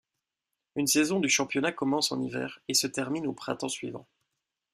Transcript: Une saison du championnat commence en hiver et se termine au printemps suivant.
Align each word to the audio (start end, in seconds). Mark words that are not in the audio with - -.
Une 0.77 0.87
saison 0.87 1.19
du 1.19 1.29
championnat 1.29 1.71
commence 1.73 2.11
en 2.11 2.23
hiver 2.23 2.57
et 2.67 2.73
se 2.73 2.87
termine 2.87 3.27
au 3.27 3.33
printemps 3.33 3.69
suivant. 3.69 4.07